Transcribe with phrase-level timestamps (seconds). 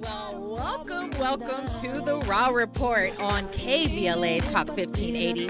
[0.00, 5.48] Well, welcome, welcome to the Raw Report on KBLA Talk 1580,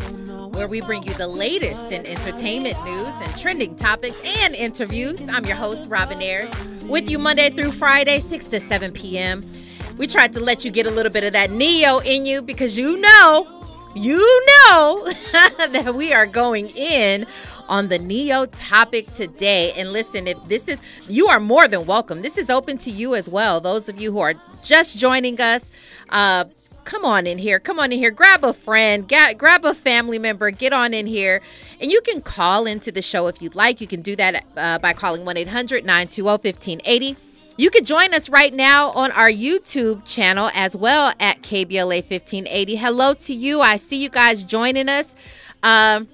[0.56, 5.20] where we bring you the latest in entertainment news and trending topics and interviews.
[5.28, 6.50] I'm your host, Robin Ayers,
[6.82, 9.48] with you Monday through Friday, 6 to 7 p.m.
[9.96, 12.76] We tried to let you get a little bit of that Ne-Yo in you because
[12.76, 13.46] you know,
[13.94, 15.12] you know
[15.58, 17.24] that we are going in
[17.70, 19.72] on the Ne-Yo topic today.
[19.72, 20.78] And listen, if this is,
[21.08, 22.20] you are more than welcome.
[22.20, 23.60] This is open to you as well.
[23.60, 25.70] Those of you who are just joining us,
[26.10, 26.44] uh,
[26.84, 27.60] come on in here.
[27.60, 28.10] Come on in here.
[28.10, 31.40] Grab a friend, get, grab a family member, get on in here.
[31.80, 33.80] And you can call into the show if you'd like.
[33.80, 37.16] You can do that uh, by calling 1 800 920 1580.
[37.56, 42.76] You can join us right now on our YouTube channel as well at KBLA 1580.
[42.76, 43.60] Hello to you.
[43.60, 45.14] I see you guys joining us.
[45.62, 46.08] Um,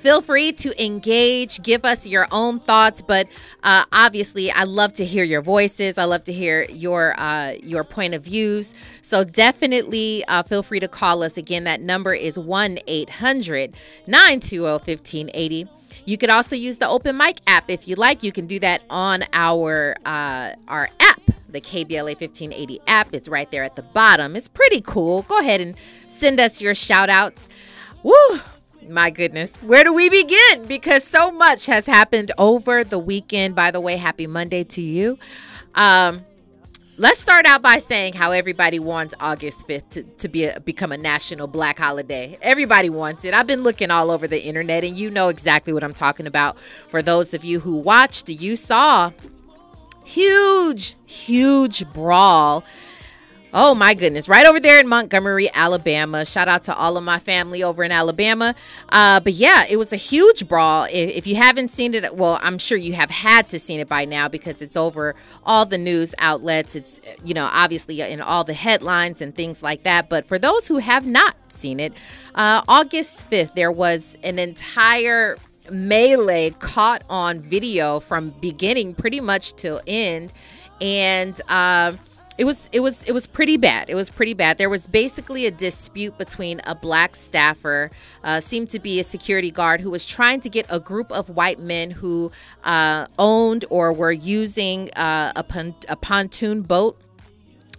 [0.00, 3.28] Feel free to engage, give us your own thoughts, but
[3.62, 5.98] uh, obviously, I love to hear your voices.
[5.98, 8.72] I love to hear your uh, your point of views.
[9.02, 11.36] So definitely uh, feel free to call us.
[11.36, 15.68] Again, that number is 1 800 920 1580.
[16.06, 18.22] You could also use the Open Mic app if you like.
[18.22, 23.08] You can do that on our uh, our app, the KBLA 1580 app.
[23.12, 24.34] It's right there at the bottom.
[24.34, 25.22] It's pretty cool.
[25.22, 25.76] Go ahead and
[26.08, 27.50] send us your shout outs.
[28.02, 28.40] Woo!
[28.90, 29.52] My goodness.
[29.62, 30.64] Where do we begin?
[30.66, 33.54] Because so much has happened over the weekend.
[33.54, 35.18] By the way, happy Monday to you.
[35.74, 36.24] Um,
[36.96, 40.92] let's start out by saying how everybody wants August 5th to, to be a, become
[40.92, 42.36] a national black holiday.
[42.42, 43.32] Everybody wants it.
[43.32, 46.58] I've been looking all over the internet and you know exactly what I'm talking about.
[46.90, 49.12] For those of you who watched, you saw
[50.04, 52.64] huge, huge brawl
[53.52, 56.24] Oh my goodness, right over there in Montgomery, Alabama.
[56.24, 58.54] Shout out to all of my family over in Alabama.
[58.90, 60.84] Uh, but yeah, it was a huge brawl.
[60.84, 63.88] If, if, you haven't seen it, well, I'm sure you have had to seen it
[63.88, 66.76] by now because it's over all the news outlets.
[66.76, 70.08] It's you know obviously in all the headlines and things like that.
[70.08, 71.92] But for those who have not seen it,
[72.36, 75.38] uh, August 5th there was an entire
[75.68, 80.32] melee caught on video from beginning pretty much till end,
[80.80, 81.40] and.
[81.48, 81.94] Uh,
[82.40, 83.90] it was it was it was pretty bad.
[83.90, 84.56] It was pretty bad.
[84.56, 87.90] There was basically a dispute between a black staffer,
[88.24, 91.28] uh, seemed to be a security guard, who was trying to get a group of
[91.28, 92.32] white men who
[92.64, 96.98] uh, owned or were using uh, a, pon- a pontoon boat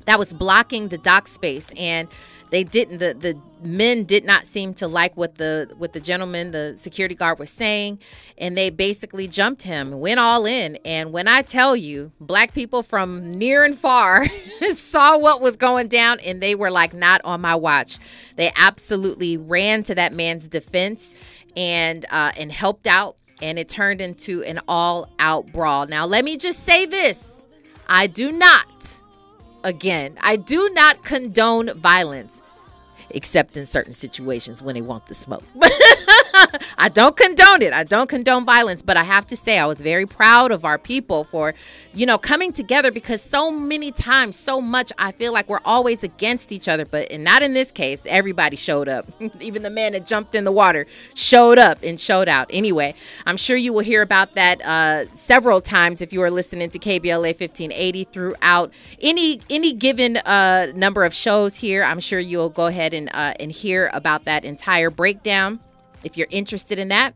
[0.06, 2.08] that was blocking the dock space and
[2.52, 6.52] they didn't the the men did not seem to like what the what the gentleman
[6.52, 7.98] the security guard was saying
[8.38, 10.76] and they basically jumped him went all in.
[10.86, 14.28] And when i tell you black people from near and far
[14.76, 17.98] saw what was going down and they were like not on my watch.
[18.36, 21.16] They absolutely ran to that man's defense
[21.58, 25.88] and uh and helped out and it turned into an all out brawl.
[25.88, 27.46] Now let me just say this.
[27.88, 28.68] I do not
[29.64, 32.41] again i do not condone violence
[33.14, 35.44] except in certain situations when they want the smoke.
[36.78, 37.74] I don't condone it.
[37.74, 40.78] I don't condone violence, but I have to say I was very proud of our
[40.78, 41.54] people for,
[41.94, 46.04] you know, coming together because so many times, so much I feel like we're always
[46.04, 48.02] against each other, but and not in this case.
[48.06, 49.06] Everybody showed up.
[49.42, 52.48] Even the man that jumped in the water showed up and showed out.
[52.50, 52.96] Anyway,
[53.26, 56.80] I'm sure you will hear about that uh, several times if you are listening to
[56.80, 61.84] KBLA 1580 throughout any any given uh, number of shows here.
[61.84, 65.60] I'm sure you'll go ahead and uh, and hear about that entire breakdown
[66.04, 67.16] if you're interested in that.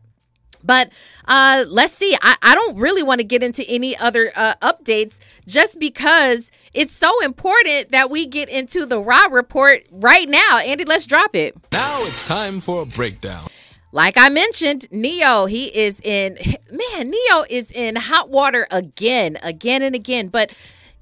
[0.62, 0.90] But
[1.26, 2.16] uh, let's see.
[2.20, 6.92] I, I don't really want to get into any other uh, updates just because it's
[6.92, 10.58] so important that we get into the Raw report right now.
[10.58, 11.56] Andy, let's drop it.
[11.72, 13.46] Now it's time for a breakdown.
[13.92, 16.36] Like I mentioned, Ne-Yo, he is in,
[16.70, 20.28] man, Ne-Yo is in hot water again, again and again.
[20.28, 20.52] But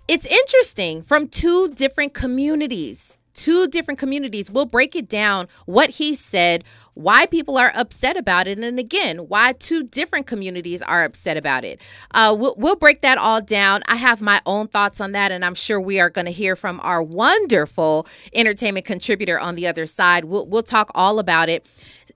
[0.06, 4.50] it's interesting from two different communities two different communities.
[4.50, 6.64] We'll break it down what he said,
[6.94, 11.64] why people are upset about it, and again, why two different communities are upset about
[11.64, 11.80] it.
[12.12, 13.82] Uh, we'll, we'll break that all down.
[13.86, 16.56] I have my own thoughts on that, and I'm sure we are going to hear
[16.56, 20.24] from our wonderful entertainment contributor on the other side.
[20.24, 21.66] We'll, we'll talk all about it.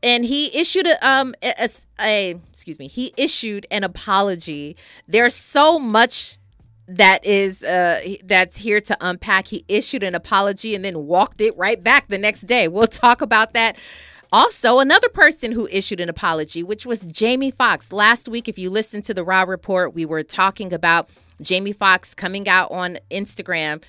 [0.00, 1.69] And he issued a, um a,
[2.00, 2.87] a excuse me.
[2.87, 4.76] He issued an apology.
[5.09, 6.38] There's so much
[6.88, 9.46] that is uh that's here to unpack.
[9.46, 12.67] He issued an apology and then walked it right back the next day.
[12.67, 13.76] We'll talk about that.
[14.32, 17.93] Also another person who issued an apology which was jamie foxx.
[17.93, 22.14] Last week if you listened to the raw report we were talking about jamie foxx
[22.17, 23.81] coming out on instagram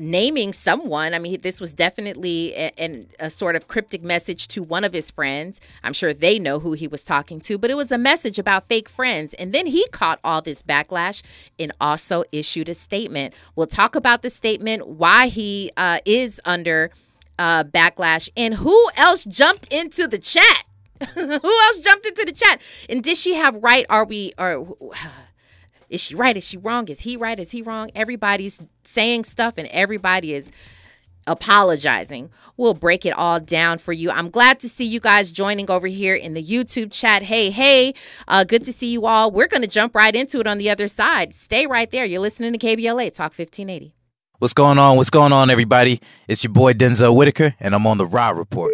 [0.00, 1.14] naming someone.
[1.14, 5.10] I mean, this was definitely a, a, sort of cryptic message to one of his
[5.10, 5.60] friends.
[5.84, 8.66] I'm sure they know who he was talking to, but it was a message about
[8.68, 9.34] fake friends.
[9.34, 11.22] And then he caught all this backlash
[11.58, 13.34] and also issued a statement.
[13.54, 16.90] We'll talk about the statement, why he uh, is under
[17.38, 20.64] uh, backlash, and who else jumped into the chat.
[21.14, 22.60] who else jumped into the chat?
[22.88, 23.86] And did she have right?
[23.88, 24.32] Are we?
[24.38, 24.76] Or
[25.90, 26.36] is she right?
[26.36, 26.88] Is she wrong?
[26.88, 27.38] Is he right?
[27.38, 27.90] Is he wrong?
[27.94, 30.50] Everybody's saying stuff and everybody is
[31.26, 32.30] apologizing.
[32.56, 34.10] We'll break it all down for you.
[34.10, 37.24] I'm glad to see you guys joining over here in the YouTube chat.
[37.24, 37.94] Hey, hey,
[38.28, 39.30] uh, good to see you all.
[39.30, 41.34] We're going to jump right into it on the other side.
[41.34, 42.04] Stay right there.
[42.04, 43.94] You're listening to KBLA Talk 1580.
[44.38, 44.96] What's going on?
[44.96, 46.00] What's going on, everybody?
[46.26, 48.72] It's your boy Denzel Whitaker, and I'm on the Raw Report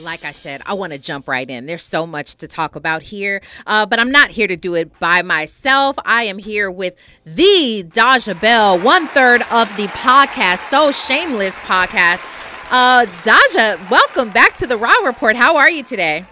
[0.00, 1.66] like I said, I want to jump right in.
[1.66, 4.98] There's so much to talk about here, uh, but I'm not here to do it
[4.98, 5.96] by myself.
[6.04, 6.94] I am here with
[7.24, 12.24] the Dajah Belle, one third of the podcast, So Shameless podcast.
[12.70, 15.36] Uh, Dajah, welcome back to the Raw Report.
[15.36, 16.26] How are you today?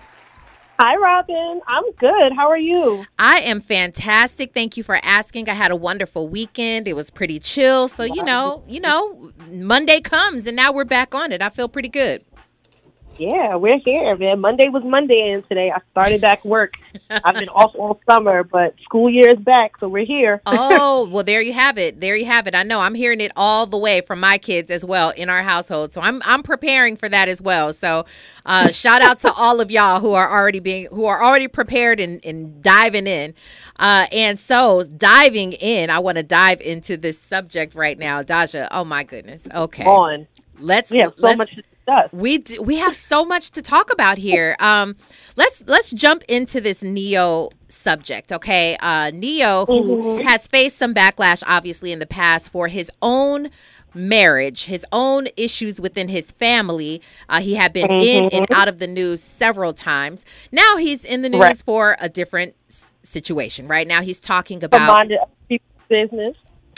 [0.78, 1.60] Hi, Robin.
[1.68, 2.32] I'm good.
[2.34, 3.04] How are you?
[3.18, 4.54] I am fantastic.
[4.54, 5.50] Thank you for asking.
[5.50, 6.88] I had a wonderful weekend.
[6.88, 7.86] It was pretty chill.
[7.88, 11.42] So, you know, you know, Monday comes and now we're back on it.
[11.42, 12.24] I feel pretty good.
[13.20, 14.40] Yeah, we're here, man.
[14.40, 16.72] Monday was Monday, and today I started back work.
[17.10, 20.40] I've been off all summer, but school year is back, so we're here.
[20.46, 22.00] oh, well, there you have it.
[22.00, 22.54] There you have it.
[22.54, 25.42] I know I'm hearing it all the way from my kids as well in our
[25.42, 27.74] household, so I'm I'm preparing for that as well.
[27.74, 28.06] So,
[28.46, 32.00] uh, shout out to all of y'all who are already being who are already prepared
[32.00, 33.34] and, and diving in.
[33.78, 38.68] Uh, and so, diving in, I want to dive into this subject right now, Dajah.
[38.70, 39.46] Oh my goodness.
[39.54, 40.26] Okay, on.
[40.58, 40.90] Let's.
[40.90, 41.60] We have so let's, much
[42.12, 44.56] We do, we have so much to talk about here.
[44.60, 44.96] Um,
[45.36, 48.32] let's let's jump into this Ne-Yo subject.
[48.32, 50.26] Okay, uh, Ne-Yo who mm-hmm.
[50.26, 53.50] has faced some backlash, obviously in the past for his own
[53.94, 57.02] marriage, his own issues within his family.
[57.28, 58.00] Uh, he had been mm-hmm.
[58.00, 58.54] in and mm-hmm.
[58.54, 60.24] out of the news several times.
[60.52, 61.62] Now he's in the news right.
[61.64, 63.66] for a different s- situation.
[63.66, 65.08] Right now he's talking about
[65.88, 66.36] business.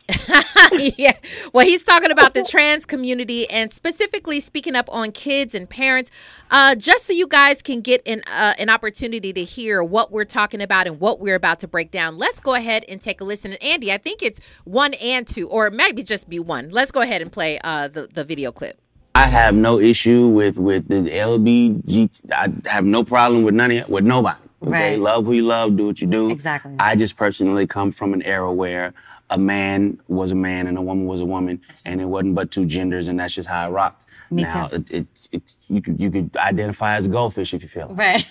[0.96, 1.12] yeah.
[1.52, 6.10] Well, he's talking about the trans community and specifically speaking up on kids and parents.
[6.50, 10.24] Uh, just so you guys can get an uh, an opportunity to hear what we're
[10.24, 12.18] talking about and what we're about to break down.
[12.18, 13.52] Let's go ahead and take a listen.
[13.52, 16.70] And Andy, I think it's one and two, or maybe just be one.
[16.70, 18.78] Let's go ahead and play uh, the the video clip.
[19.14, 22.32] I have no issue with with the LBG.
[22.32, 24.40] I have no problem with none of with nobody.
[24.62, 25.00] Okay, right.
[25.00, 26.30] love who you love, do what you do.
[26.30, 26.72] Exactly.
[26.78, 28.94] I just personally come from an era where
[29.30, 32.50] a man was a man and a woman was a woman, and it wasn't but
[32.50, 34.04] two genders, and that's just how I rocked.
[34.30, 34.76] Me now, too.
[34.76, 37.98] It, it, it, you could you could identify as a goldfish if you feel like.
[37.98, 38.26] right.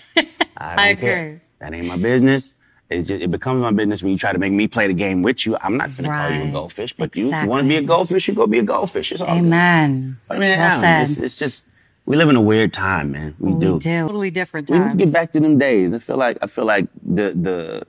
[0.57, 1.41] I don't I care.
[1.59, 2.55] That ain't my business.
[2.91, 5.45] Just, it becomes my business when you try to make me play the game with
[5.45, 5.55] you.
[5.61, 6.29] I'm not gonna right.
[6.29, 7.21] call you a goldfish, but exactly.
[7.21, 9.13] you, you want to be a goldfish, you go be a goldfish.
[9.13, 10.19] It's all Amen.
[10.27, 10.35] Good.
[10.35, 11.67] I mean, well it's, it's, just
[12.05, 13.35] we live in a weird time, man.
[13.39, 13.79] We, we do.
[13.79, 14.07] do.
[14.07, 14.79] Totally different times.
[14.79, 15.93] We need to get back to them days.
[15.93, 17.87] I feel like I feel like the the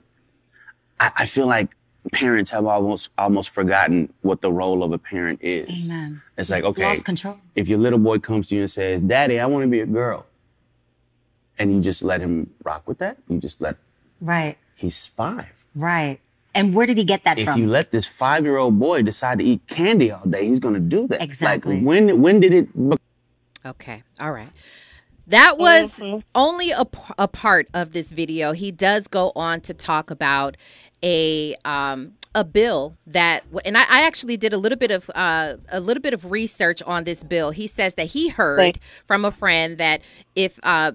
[0.99, 1.75] I, I feel like
[2.11, 5.89] parents have almost almost forgotten what the role of a parent is.
[5.89, 6.21] Amen.
[6.37, 7.37] It's like, okay, Lost control.
[7.55, 9.85] if your little boy comes to you and says, Daddy, I want to be a
[9.85, 10.25] girl,
[11.57, 13.77] and you just let him rock with that, you just let
[14.21, 14.57] Right.
[14.75, 15.65] He's five.
[15.75, 16.19] Right.
[16.55, 17.53] And where did he get that if from?
[17.53, 20.59] If you let this five year old boy decide to eat candy all day, he's
[20.59, 21.21] gonna do that.
[21.21, 21.75] Exactly.
[21.77, 22.97] Like when when did it be-
[23.65, 24.03] Okay.
[24.19, 24.49] All right.
[25.27, 26.19] That was mm-hmm.
[26.35, 26.85] only a,
[27.17, 28.51] a part of this video.
[28.51, 30.57] He does go on to talk about
[31.01, 35.55] a um, a bill that, and I, I, actually did a little bit of uh,
[35.69, 37.51] a little bit of research on this bill.
[37.51, 38.79] He says that he heard right.
[39.05, 40.01] from a friend that
[40.35, 40.93] if uh,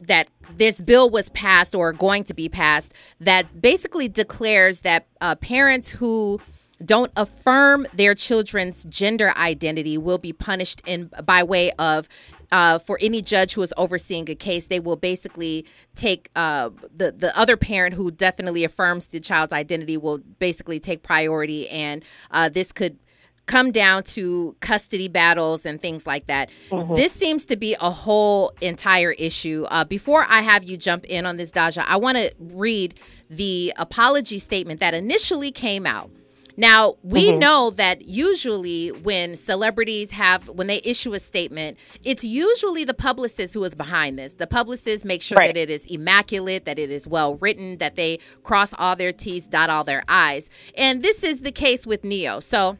[0.00, 5.34] that this bill was passed or going to be passed, that basically declares that uh,
[5.36, 6.40] parents who
[6.84, 12.08] don't affirm their children's gender identity will be punished in by way of
[12.52, 15.66] uh, for any judge who is overseeing a case, they will basically
[15.96, 21.02] take uh, the the other parent who definitely affirms the child's identity will basically take
[21.02, 22.98] priority, and uh, this could
[23.46, 26.48] come down to custody battles and things like that.
[26.70, 26.94] Mm-hmm.
[26.94, 29.66] This seems to be a whole entire issue.
[29.68, 33.72] Uh, before I have you jump in on this, Dajah, I want to read the
[33.78, 36.10] apology statement that initially came out.
[36.56, 37.38] Now, we mm-hmm.
[37.38, 43.54] know that usually when celebrities have, when they issue a statement, it's usually the publicist
[43.54, 44.34] who is behind this.
[44.34, 45.54] The publicist makes sure right.
[45.54, 49.46] that it is immaculate, that it is well written, that they cross all their T's,
[49.46, 50.50] dot all their I's.
[50.76, 52.40] And this is the case with Ne-Yo.
[52.40, 52.78] So,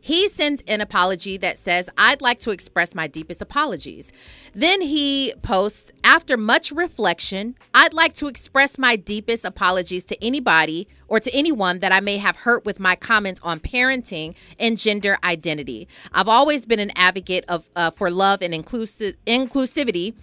[0.00, 4.12] He sends an apology that says, I'd like to express my deepest apologies.
[4.58, 10.88] Then he posts, after much reflection, I'd like to express my deepest apologies to anybody
[11.06, 15.16] or to anyone that I may have hurt with my comments on parenting and gender
[15.22, 15.86] identity.
[16.12, 20.14] I've always been an advocate of uh, for love and inclusivity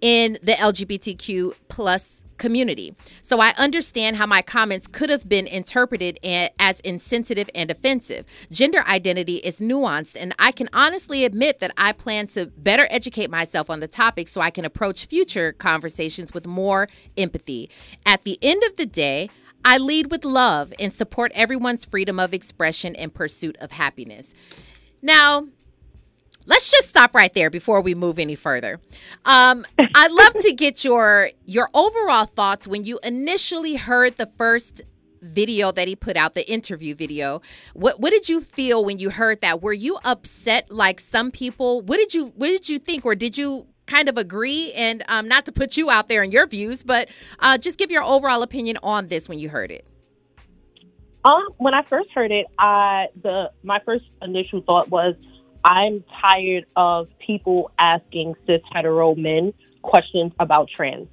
[0.00, 2.94] in the LGBTQ plus community.
[3.22, 8.24] So I understand how my comments could have been interpreted as insensitive and offensive.
[8.50, 13.30] Gender identity is nuanced, and I can honestly admit that I plan to better educate
[13.30, 17.70] myself on the topic so I can approach future conversations with more empathy.
[18.06, 19.28] At the end of the day,
[19.64, 24.32] I lead with love and support everyone's freedom of expression and pursuit of happiness.
[25.02, 25.46] Now,
[26.48, 28.80] let's just stop right there before we move any further.
[29.24, 29.64] Um,
[29.94, 34.80] I'd love to get your your overall thoughts when you initially heard the first
[35.20, 37.40] video that he put out, the interview video.
[37.74, 39.62] What what did you feel when you heard that?
[39.62, 41.82] Were you upset like some people?
[41.82, 44.72] What did you what did you think, or did you kind of agree?
[44.72, 47.90] And um, not to put you out there in your views, but uh, just give
[47.90, 49.86] your overall opinion on this when you heard it.
[51.24, 55.14] Um, when I first heard it, I the my first initial thought was
[55.64, 61.08] I'm tired of people asking cis hetero men questions about trans,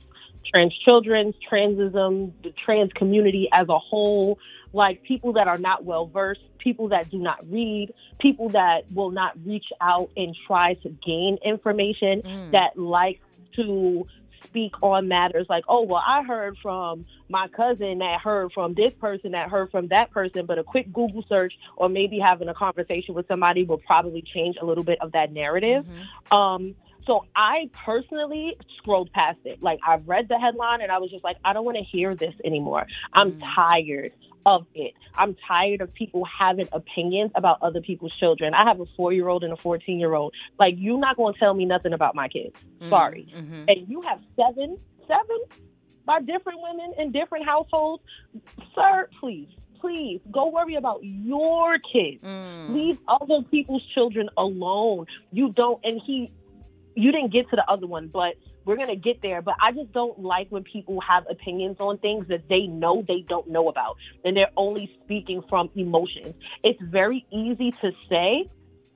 [0.45, 4.39] trans children, transism, the trans community as a whole,
[4.73, 9.11] like people that are not well versed, people that do not read, people that will
[9.11, 12.51] not reach out and try to gain information, mm.
[12.51, 13.21] that like
[13.55, 14.05] to
[14.55, 18.93] speak on matters like, oh, well, I heard from my cousin that heard from this
[19.01, 22.53] person that heard from that person, but a quick Google search or maybe having a
[22.53, 25.83] conversation with somebody will probably change a little bit of that narrative.
[25.85, 26.35] Mm-hmm.
[26.35, 29.61] Um, so I personally scrolled past it.
[29.61, 32.15] Like I read the headline and I was just like, I don't want to hear
[32.15, 32.87] this anymore.
[33.13, 33.41] I'm mm.
[33.55, 34.13] tired
[34.45, 34.93] of it.
[35.15, 38.53] I'm tired of people having opinions about other people's children.
[38.53, 40.33] I have a four year old and a 14 year old.
[40.59, 42.55] Like, you're not going to tell me nothing about my kids.
[42.79, 42.89] Mm-hmm.
[42.89, 43.27] Sorry.
[43.35, 43.63] Mm-hmm.
[43.67, 45.39] And you have seven, seven
[46.05, 48.03] by different women in different households.
[48.75, 49.49] Sir, please,
[49.79, 52.23] please go worry about your kids.
[52.23, 52.73] Mm.
[52.73, 55.07] Leave other people's children alone.
[55.31, 56.31] You don't, and he,
[56.95, 58.35] you didn't get to the other one, but
[58.65, 59.41] we're going to get there.
[59.41, 63.23] But I just don't like when people have opinions on things that they know they
[63.27, 66.33] don't know about and they're only speaking from emotions.
[66.63, 68.49] It's very easy to say,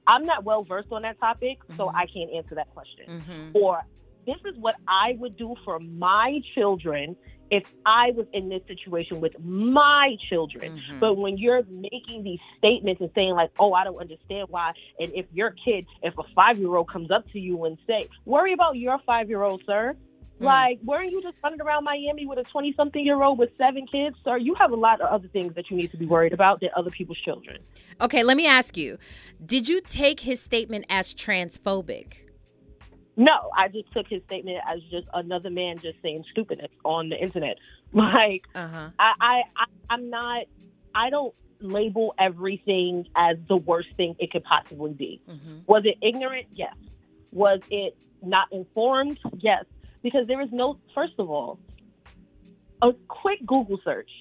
[0.08, 1.77] I'm not well versed on that topic, mm-hmm.
[1.77, 3.06] so I can't answer that question.
[3.08, 3.50] Mm-hmm.
[3.53, 3.82] Or
[4.29, 7.15] this is what I would do for my children
[7.51, 10.77] if I was in this situation with my children.
[10.77, 11.00] Mm-hmm.
[11.00, 15.12] But when you're making these statements and saying like, "Oh, I don't understand why," and
[15.13, 18.53] if your kid, if a five year old comes up to you and say, "Worry
[18.53, 19.95] about your five year old, sir."
[20.39, 20.45] Mm.
[20.45, 23.86] Like, weren't you just running around Miami with a 20 something year old with seven
[23.88, 24.15] kids?
[24.24, 26.62] Sir, you have a lot of other things that you need to be worried about
[26.62, 27.57] than other people's children.
[28.00, 28.98] Okay, let me ask you
[29.45, 32.28] Did you take his statement as transphobic?
[33.19, 37.21] No, I just took his statement as just another man just saying stupidness on the
[37.21, 37.57] internet.
[37.91, 38.89] Like, uh-huh.
[38.99, 40.43] I, I, I, I'm not.
[40.93, 45.19] I don't label everything as the worst thing it could possibly be.
[45.27, 45.61] Mm-hmm.
[45.65, 46.45] Was it ignorant?
[46.53, 46.75] Yes.
[47.31, 49.17] Was it not informed?
[49.39, 49.65] Yes.
[50.03, 50.77] Because there is no.
[50.93, 51.57] First of all,
[52.83, 54.11] a quick Google search.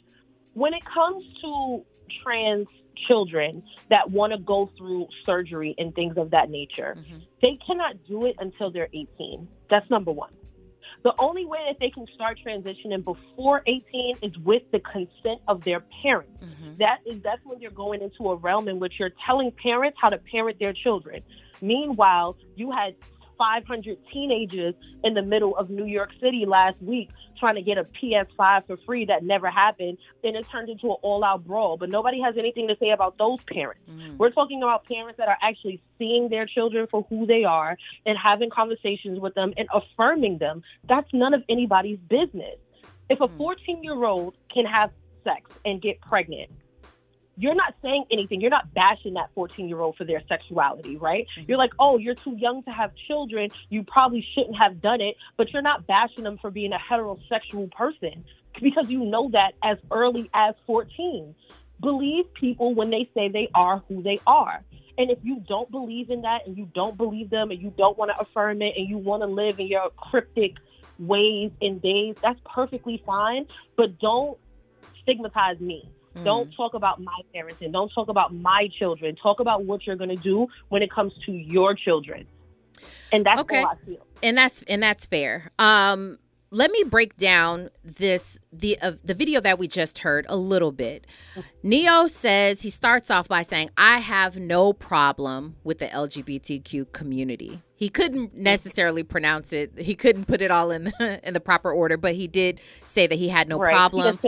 [0.55, 1.85] When it comes to
[2.25, 2.69] trans
[3.07, 6.97] children that want to go through surgery and things of that nature.
[6.99, 7.19] Mm-hmm.
[7.43, 9.49] They cannot do it until they're 18.
[9.71, 10.33] That's number one.
[11.05, 15.63] The only way that they can start transitioning before 18 is with the consent of
[15.65, 16.43] their parents.
[16.43, 16.79] Mm-hmm.
[16.79, 20.09] That is that's when you're going into a realm in which you're telling parents how
[20.09, 21.23] to parent their children.
[21.61, 22.95] Meanwhile, you had
[23.39, 27.85] 500 teenagers in the middle of New York City last week trying to get a
[27.85, 29.99] PS5 for free that never happened.
[30.23, 31.77] Then it turned into an all out brawl.
[31.77, 33.83] But nobody has anything to say about those parents.
[33.89, 34.17] Mm-hmm.
[34.17, 38.19] We're talking about parents that are actually seeing their children for who they are and
[38.19, 40.63] having conversations with them and affirming them.
[40.89, 42.57] That's none of anybody's business.
[43.09, 43.39] If a mm.
[43.39, 44.91] 14 year old can have
[45.25, 46.51] sex and get pregnant,
[47.39, 48.41] you're not saying anything.
[48.41, 51.27] You're not bashing that 14 year old for their sexuality, right?
[51.39, 51.49] Mm-hmm.
[51.49, 53.51] You're like, oh, you're too young to have children.
[53.69, 57.71] You probably shouldn't have done it, but you're not bashing them for being a heterosexual
[57.71, 58.25] person
[58.61, 61.35] because you know that as early as 14.
[61.81, 64.65] Believe people when they say they are who they are.
[64.99, 67.97] And if you don't believe in that and you don't believe them and you don't
[67.97, 70.55] want to affirm it and you want to live in your cryptic
[70.99, 73.47] ways and days, that's perfectly fine.
[73.77, 74.37] But don't
[75.05, 75.89] stigmatize me
[76.19, 76.25] Mm.
[76.25, 77.73] Don't talk about my parenting.
[77.73, 79.17] Don't talk about my children.
[79.17, 82.27] Talk about what you're going to do when it comes to your children.
[83.13, 83.63] And that's okay.
[83.63, 84.07] I feel.
[84.23, 85.51] And that's and that's fair.
[85.59, 86.19] Um
[86.51, 90.73] let me break down this the uh, the video that we just heard a little
[90.73, 91.07] bit.
[91.63, 97.63] Ne-Yo says he starts off by saying, "I have no problem with the LGBTQ community."
[97.75, 99.79] He couldn't necessarily pronounce it.
[99.79, 103.07] He couldn't put it all in the, in the proper order, but he did say
[103.07, 103.75] that he had no right.
[103.75, 104.19] problem.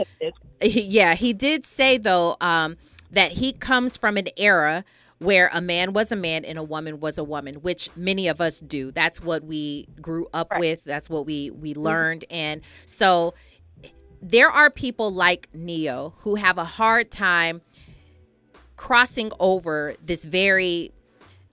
[0.61, 2.77] He yeah, he did say though um,
[3.11, 4.85] that he comes from an era
[5.21, 8.41] where a man was a man and a woman was a woman, which many of
[8.41, 8.91] us do.
[8.91, 10.59] That's what we grew up right.
[10.59, 10.83] with.
[10.83, 11.83] That's what we we mm-hmm.
[11.83, 12.35] learned, mm-hmm.
[12.35, 13.35] and so
[14.19, 17.61] there are people like Ne-Yo who have a hard time
[18.77, 20.91] crossing over this very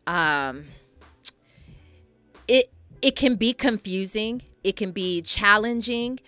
[0.06, 0.64] um
[2.46, 2.72] it
[3.02, 6.18] it can be confusing it can be challenging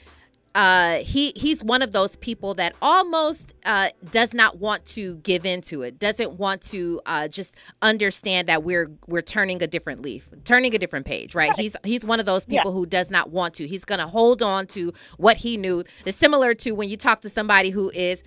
[0.54, 5.46] uh, he he's one of those people that almost uh, does not want to give
[5.46, 10.28] into it, doesn't want to uh, just understand that we're we're turning a different leaf,
[10.44, 11.50] turning a different page, right?
[11.50, 11.58] right.
[11.58, 12.78] He's he's one of those people yeah.
[12.78, 13.66] who does not want to.
[13.66, 15.84] He's going to hold on to what he knew.
[16.04, 18.24] It's similar to when you talk to somebody who is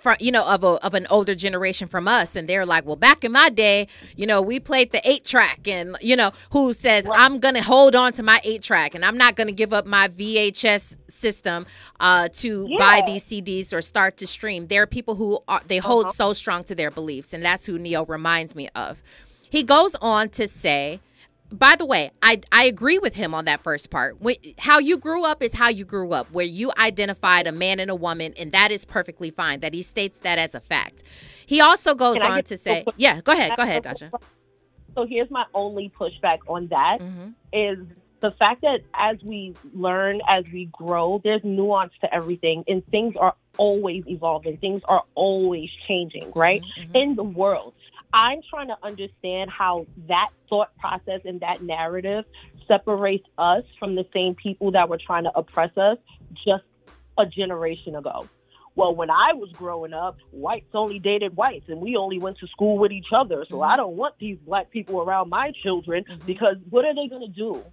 [0.00, 2.96] from you know of a of an older generation from us and they're like well
[2.96, 3.86] back in my day
[4.16, 7.20] you know we played the eight track and you know who says right.
[7.20, 10.08] i'm gonna hold on to my eight track and i'm not gonna give up my
[10.08, 11.66] vhs system
[12.00, 12.78] uh, to yeah.
[12.78, 16.12] buy these cds or start to stream there are people who are they hold uh-huh.
[16.12, 19.02] so strong to their beliefs and that's who Ne-Yo reminds me of
[19.50, 21.00] he goes on to say
[21.50, 24.20] by the way, I I agree with him on that first part.
[24.20, 27.80] When, how you grew up is how you grew up, where you identified a man
[27.80, 29.60] and a woman, and that is perfectly fine.
[29.60, 31.04] That he states that as a fact.
[31.46, 34.10] He also goes on to say, "Yeah, go ahead, go ahead, Dajah."
[34.94, 37.30] So here's my only pushback on that: mm-hmm.
[37.52, 37.78] is
[38.20, 43.14] the fact that as we learn, as we grow, there's nuance to everything, and things
[43.18, 44.58] are always evolving.
[44.58, 46.62] Things are always changing, right?
[46.78, 46.96] Mm-hmm.
[46.96, 47.74] In the world.
[48.12, 52.24] I'm trying to understand how that thought process and that narrative
[52.66, 55.98] separates us from the same people that were trying to oppress us
[56.46, 56.64] just
[57.18, 58.28] a generation ago.
[58.76, 62.46] Well, when I was growing up, whites only dated whites and we only went to
[62.46, 63.44] school with each other.
[63.48, 63.72] So mm-hmm.
[63.72, 66.24] I don't want these black people around my children mm-hmm.
[66.24, 67.64] because what are they going to do?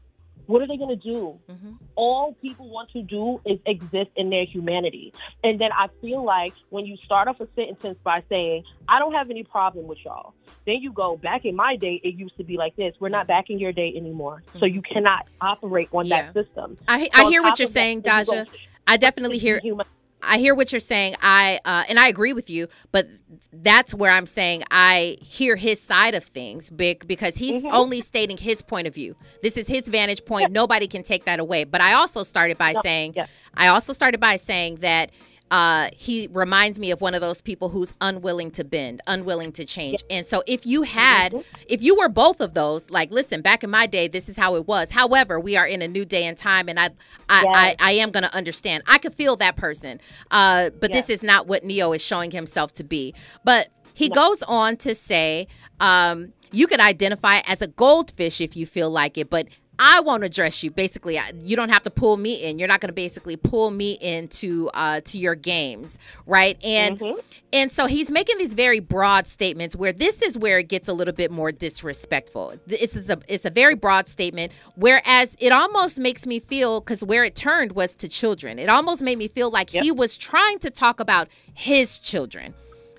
[0.48, 1.40] What are they going to do?
[1.50, 1.72] Mm-hmm.
[1.96, 5.14] All people want to do is exist in their humanity.
[5.44, 9.14] And then I feel like when you start off a sentence by saying, I don't
[9.14, 10.34] have any problem with y'all,
[10.66, 12.94] then you go, back in my day, it used to be like this.
[13.00, 14.44] We're not back in your day anymore.
[14.48, 14.60] Mm-hmm.
[14.60, 16.32] So you cannot operate on yeah.
[16.32, 16.78] that system.
[16.88, 18.48] I, I hear what you're saying, that, Dajah.
[18.88, 19.60] I definitely hear.
[19.60, 19.86] Human-
[20.26, 21.16] I hear what you're saying.
[21.22, 23.08] I uh, and I agree with you, but
[23.52, 27.74] that's where I'm saying I hear his side of things, big because he's mm-hmm.
[27.74, 29.16] only stating his point of view.
[29.42, 30.44] This is his vantage point.
[30.44, 30.54] Yeah.
[30.54, 31.64] Nobody can take that away.
[31.64, 32.82] But I also started by no.
[32.82, 33.28] saying, yeah.
[33.56, 35.12] I also started by saying that
[35.52, 39.66] uh, he reminds me of one of those people who's unwilling to bend, unwilling to
[39.66, 40.04] change.
[40.10, 40.18] Yeah.
[40.18, 41.64] And so, if you had, mm-hmm.
[41.68, 44.56] if you were both of those, like, listen, back in my day, this is how
[44.56, 44.92] it was.
[44.92, 46.90] However, we are in a new day and time, and I,
[47.30, 47.46] I.
[47.46, 48.84] I, I, am going to understand.
[48.88, 52.74] I could feel that person, uh, but this is not what Ne-Yo is showing himself
[52.74, 53.14] to be.
[53.44, 54.16] But he no.
[54.16, 55.48] goes on to say,
[55.80, 59.48] um, you could identify as a goldfish if you feel like it, but
[59.80, 60.72] I won't address you.
[60.72, 62.60] Basically, you don't have to pull me in.
[62.60, 66.58] You're not going to basically pull me into uh, to your games, right?
[66.64, 67.20] And mm-hmm.
[67.52, 70.94] and so he's making these very broad statements where this is where it gets a
[70.94, 72.56] little bit more disrespectful.
[72.68, 74.52] This is a it's a very broad statement.
[74.76, 78.60] Whereas it almost makes me feel because where it turned was to children.
[78.60, 79.84] It almost made me feel like yep.
[79.84, 82.54] he was trying to talk about his children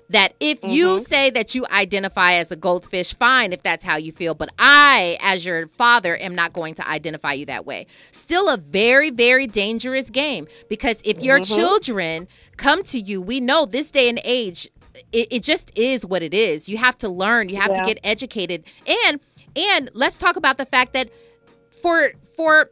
[0.09, 0.69] that if mm-hmm.
[0.69, 4.49] you say that you identify as a goldfish, fine if that's how you feel, but
[4.57, 7.87] I, as your father, am not going to identify you that way.
[8.11, 11.55] Still a very, very dangerous game because if your mm-hmm.
[11.55, 14.69] children come to you, we know this day and age,
[15.11, 16.67] it, it, just is what it is.
[16.67, 17.81] You have to learn, you have yeah.
[17.81, 18.63] to get educated.
[18.87, 19.19] And
[19.55, 21.09] and let's talk about the fact that
[21.81, 22.69] for for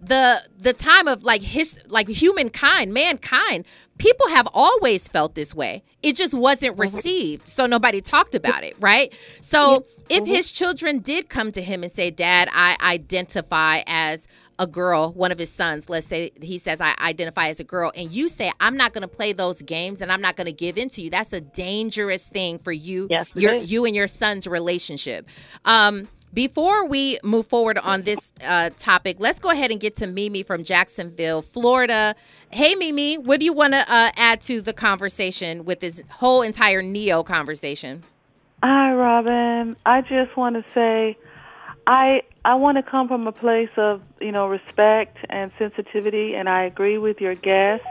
[0.00, 3.64] the the time of like his like humankind mankind
[3.98, 5.82] people have always felt this way.
[6.02, 6.96] It just wasn't mm-hmm.
[6.96, 9.12] received so nobody talked about it right?
[9.40, 10.32] So if mm-hmm.
[10.32, 14.26] his children did come to him and say dad i identify as
[14.58, 17.92] a girl one of his sons let's say he says i identify as a girl
[17.94, 20.52] and you say i'm not going to play those games and i'm not going to
[20.52, 24.08] give in to you that's a dangerous thing for you yes, your you and your
[24.08, 25.28] son's relationship.
[25.64, 30.06] Um before we move forward on this uh, topic, let's go ahead and get to
[30.06, 32.14] Mimi from Jacksonville, Florida.
[32.50, 36.42] Hey, Mimi, what do you want to uh, add to the conversation with this whole
[36.42, 38.04] entire Ne-Yo conversation?
[38.62, 39.76] Hi, Robin.
[39.86, 41.16] I just want to say,
[41.86, 46.50] I I want to come from a place of you know respect and sensitivity, and
[46.50, 47.84] I agree with your guest.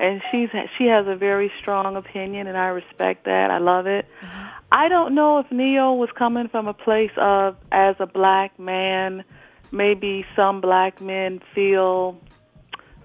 [0.00, 3.50] And she's she has a very strong opinion, and I respect that.
[3.50, 4.06] I love it.
[4.22, 4.59] Mm-hmm.
[4.72, 9.24] I don't know if Ne-Yo was coming from a place of, as a black man,
[9.72, 12.20] maybe some black men feel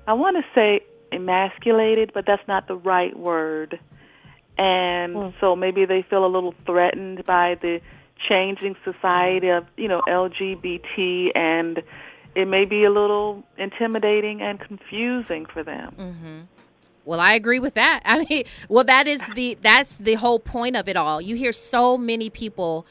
[0.08, 3.80] I want to say emasculated, but that's not the right word.
[4.58, 5.34] And mm.
[5.39, 7.82] so maybe they feel a little threatened by the
[8.30, 11.82] changing society of, you know, LGBT and
[12.36, 15.95] it may be a little intimidating and confusing for them.
[15.97, 16.39] Mm-hmm.
[17.06, 18.02] Well, I agree with that.
[18.06, 21.22] I mean, well, that is the that's the whole point of it all.
[21.22, 22.86] You hear so many people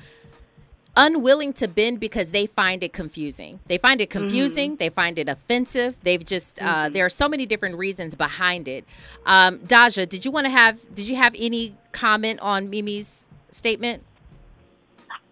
[0.96, 3.58] unwilling to bend because they find it confusing.
[3.66, 4.72] They find it confusing.
[4.72, 4.78] Mm-hmm.
[4.78, 5.96] They find it offensive.
[6.02, 6.74] They've just uh, mm-hmm.
[6.74, 8.84] uh, there are so many different reasons behind it.
[9.26, 10.78] Um, Dajah, did you want to have?
[10.94, 14.02] Did you have any comment on Mimi's statement?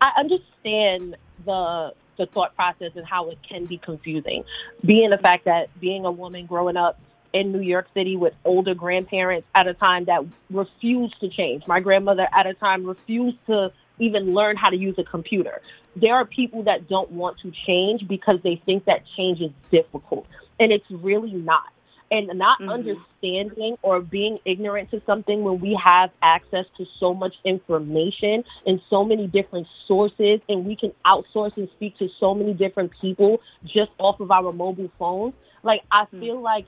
[0.01, 4.45] I understand the the thought process and how it can be confusing.
[4.85, 6.99] Being the fact that being a woman growing up
[7.33, 11.67] in New York City with older grandparents at a time that refused to change.
[11.67, 15.61] My grandmother at a time refused to even learn how to use a computer.
[15.97, 20.27] There are people that don't want to change because they think that change is difficult,
[20.59, 21.65] and it's really not.
[22.11, 22.69] And not mm-hmm.
[22.69, 28.83] understanding or being ignorant to something when we have access to so much information and
[28.91, 33.41] so many different sources, and we can outsource and speak to so many different people
[33.65, 35.33] just off of our mobile phones.
[35.63, 36.21] Like, I mm-hmm.
[36.21, 36.67] feel like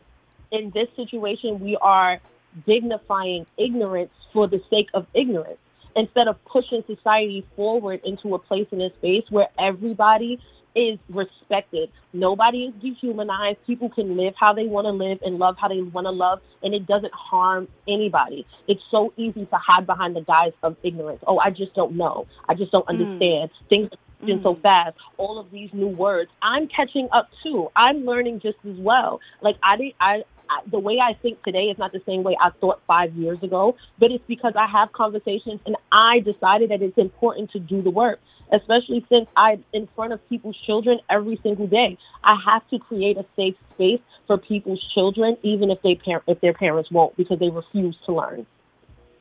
[0.52, 2.20] in this situation, we are
[2.66, 5.59] dignifying ignorance for the sake of ignorance
[5.96, 10.40] instead of pushing society forward into a place in a space where everybody
[10.74, 11.90] is respected.
[12.12, 13.59] Nobody is dehumanized.
[13.66, 16.40] People can live how they want to live and love how they want to love,
[16.62, 18.46] and it doesn't harm anybody.
[18.66, 21.22] It's so easy to hide behind the guise of ignorance.
[21.26, 22.26] Oh, I just don't know.
[22.48, 22.90] I just don't mm.
[22.90, 23.50] understand.
[23.50, 23.68] Mm.
[23.68, 23.90] Things
[24.22, 24.42] are mm.
[24.42, 24.96] so fast.
[25.16, 26.30] All of these new words.
[26.42, 27.70] I'm catching up too.
[27.76, 29.20] I'm learning just as well.
[29.42, 29.92] Like I did.
[30.00, 30.24] I
[30.70, 33.76] the way I think today is not the same way I thought five years ago,
[33.98, 37.90] but it's because I have conversations and I decided that it's important to do the
[37.90, 38.20] work,
[38.52, 41.98] especially since I'm in front of people's children every single day.
[42.22, 46.40] I have to create a safe space for people's children, even if they par- if
[46.40, 48.46] their parents won't, because they refuse to learn.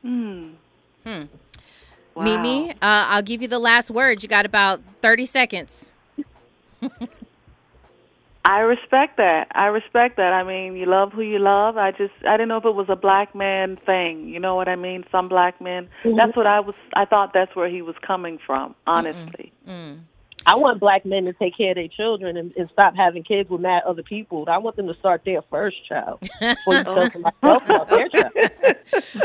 [0.02, 0.50] Hmm.
[1.04, 1.22] Hmm.
[2.14, 2.24] Wow.
[2.24, 4.22] Mimi, uh, I'll give you the last word.
[4.22, 5.90] You got about thirty seconds.
[8.46, 9.46] I respect that.
[9.54, 10.32] I respect that.
[10.34, 11.78] I mean, you love who you love.
[11.78, 14.28] I just I didn't know if it was a black man thing.
[14.28, 15.04] You know what I mean?
[15.10, 15.88] Some black men.
[16.04, 16.16] Mm-hmm.
[16.16, 19.52] That's what I was I thought that's where he was coming from, honestly.
[19.66, 19.96] Mm-mm.
[19.96, 20.00] Mm.
[20.46, 23.48] I want black men to take care of their children and, and stop having kids
[23.48, 24.44] with mad other people.
[24.48, 28.76] I want them to start their first child before you tell somebody about their child.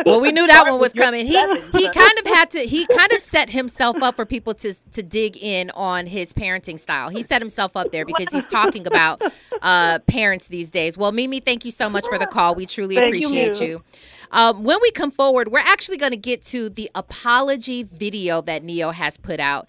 [0.05, 1.25] well, we knew that one was coming.
[1.27, 1.37] He
[1.73, 2.59] he kind of had to.
[2.59, 6.79] He kind of set himself up for people to to dig in on his parenting
[6.79, 7.09] style.
[7.09, 9.21] He set himself up there because he's talking about
[9.61, 10.97] uh, parents these days.
[10.97, 12.55] Well, Mimi, thank you so much for the call.
[12.55, 13.67] We truly thank appreciate you.
[13.67, 13.83] you.
[14.31, 18.63] Um, when we come forward, we're actually going to get to the apology video that
[18.63, 19.67] Ne-Yo has put out.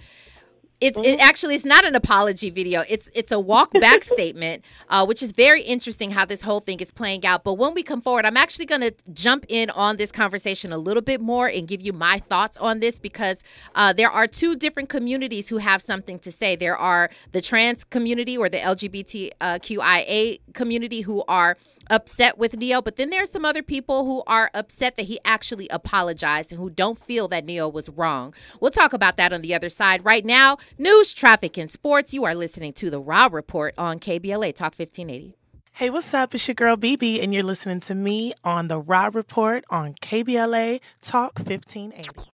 [0.81, 1.21] It's mm-hmm.
[1.21, 2.85] actually it's not an apology video.
[2.89, 6.81] It's it's a walk back statement, uh, which is very interesting how this whole thing
[6.81, 7.45] is playing out.
[7.45, 10.79] But when we come forward, I'm actually going to jump in on this conversation a
[10.79, 13.43] little bit more and give you my thoughts on this because
[13.75, 16.57] uh, there are two different communities who have something to say.
[16.57, 21.57] There are the trans community or the LGBTQIA community who are
[21.91, 25.69] upset with Ne-Yo, but then there's some other people who are upset that he actually
[25.69, 28.33] apologized and who don't feel that Ne-Yo was wrong.
[28.61, 30.05] We'll talk about that on the other side.
[30.05, 32.15] Right now, news, traffic, and sports.
[32.15, 35.37] You are listening to the Raw Report on KBLA Talk 1580.
[35.73, 36.35] Hey, what's up?
[36.35, 40.81] It's your girl BB, and you're listening to me on the Raw Report on KBLA
[41.01, 42.31] Talk 1580.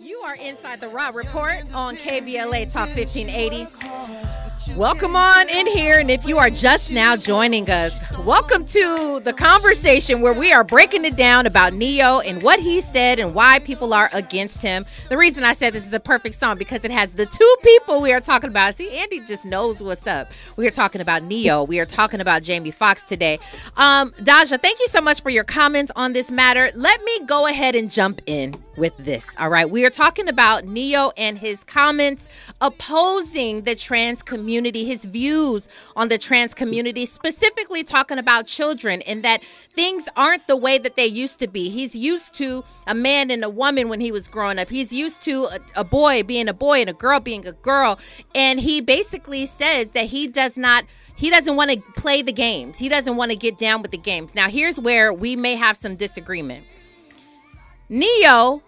[0.00, 4.41] You are inside the Raw Report on KBLA Talk 1580.
[4.70, 5.98] Welcome on in here.
[5.98, 7.92] And if you are just now joining us,
[8.24, 12.80] welcome to the conversation where we are breaking it down about Ne-Yo and what he
[12.80, 14.86] said and why people are against him.
[15.08, 18.00] The reason I said this is a perfect song because it has the two people
[18.00, 18.76] we are talking about.
[18.76, 20.30] See, Andy just knows what's up.
[20.56, 21.64] We are talking about Ne-Yo.
[21.64, 23.40] We are talking about Jamie Foxx today.
[23.76, 26.70] Um, Dajah, thank you so much for your comments on this matter.
[26.74, 29.26] Let me go ahead and jump in with this.
[29.38, 29.68] All right.
[29.68, 32.28] We are talking about Ne-Yo and his comments
[32.60, 39.22] opposing the trans community, his views on the trans community, specifically talking about children and
[39.24, 41.68] that things aren't the way that they used to be.
[41.68, 44.68] He's used to a man and a woman when he was growing up.
[44.68, 47.98] He's used to a, a boy being a boy and a girl being a girl.
[48.34, 50.84] And he basically says that he does not
[51.16, 52.78] he doesn't want to play the games.
[52.78, 54.34] He doesn't want to get down with the games.
[54.34, 56.64] Now, here's where we may have some disagreement.
[57.88, 58.62] Ne-Yo,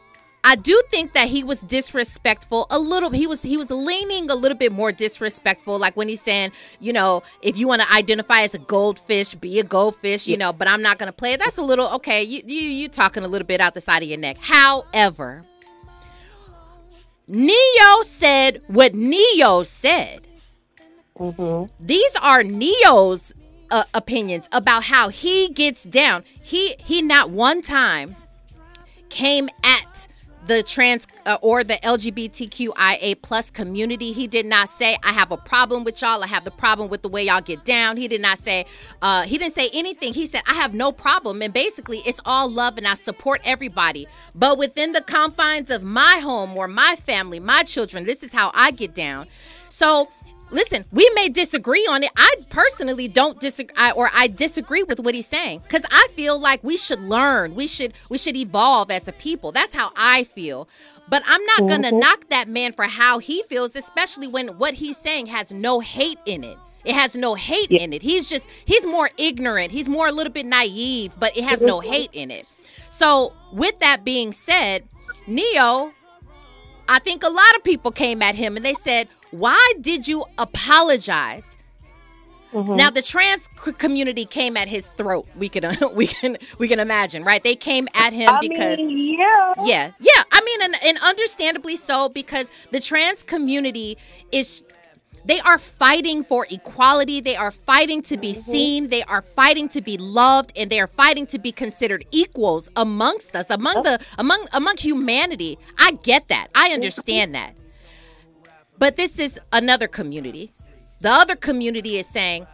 [0.46, 3.08] I do think that he was disrespectful a little.
[3.08, 6.92] He was he was leaning a little bit more disrespectful, like when he's saying, you
[6.92, 10.52] know, if you want to identify as a goldfish, be a goldfish, you know.
[10.52, 11.36] But I'm not going to play.
[11.36, 12.22] That's a little okay.
[12.22, 14.36] You you you talking a little bit out the side of your neck.
[14.38, 15.42] However,
[17.26, 20.28] Ne-Yo said what Ne-Yo said.
[21.18, 21.72] Mm-hmm.
[21.80, 23.32] These are Ne-Yo's
[23.70, 26.22] uh, opinions about how he gets down.
[26.42, 28.14] He he not one time
[29.08, 30.06] came at
[30.46, 34.12] the trans uh, or the LGBTQIA plus community.
[34.12, 36.22] He did not say I have a problem with y'all.
[36.22, 37.96] I have the problem with the way y'all get down.
[37.96, 38.66] He did not say
[39.02, 40.12] uh, he didn't say anything.
[40.12, 44.06] He said I have no problem, and basically it's all love, and I support everybody.
[44.34, 48.50] But within the confines of my home or my family, my children, this is how
[48.54, 49.26] I get down.
[49.68, 50.08] So
[50.50, 52.10] listen, we may disagree on it.
[52.16, 56.62] I personally don't disagree, or I disagree with what he's saying because I feel like
[56.62, 57.54] we should learn.
[57.54, 59.52] We should we should evolve as a people.
[59.52, 60.68] That's how I feel.
[61.08, 61.98] But I'm not gonna mm-hmm.
[61.98, 66.18] knock that man for how he feels, especially when what he's saying has no hate
[66.26, 66.58] in it.
[66.84, 67.80] It has no hate yeah.
[67.80, 68.02] in it.
[68.02, 69.72] He's just he's more ignorant.
[69.72, 71.92] He's more a little bit naive, but it has no mm-hmm.
[71.92, 72.46] hate in it.
[72.90, 74.84] So with that being said,
[75.26, 75.92] Ne-Yo,
[76.88, 80.24] I think a lot of people came at him and they said, why did you
[80.38, 81.56] apologize?
[82.52, 82.76] Mm-hmm.
[82.76, 85.26] Now the trans community came at his throat.
[85.36, 87.42] We can we can we can imagine, right?
[87.42, 90.22] They came at him I because mean, yeah, yeah, yeah.
[90.30, 93.98] I mean, and, and understandably so because the trans community
[94.30, 94.62] is
[95.24, 97.20] they are fighting for equality.
[97.20, 98.52] They are fighting to be mm-hmm.
[98.52, 98.88] seen.
[98.88, 103.34] They are fighting to be loved, and they are fighting to be considered equals amongst
[103.34, 105.58] us, among the among among humanity.
[105.78, 106.48] I get that.
[106.54, 107.56] I understand that.
[108.78, 110.52] But this is another community.
[111.00, 112.46] The other community is saying,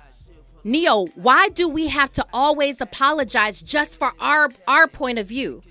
[0.64, 5.62] Ne-Yo, why do we have to always apologize just for our our point of view?